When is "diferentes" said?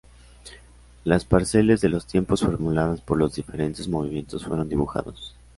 3.35-3.87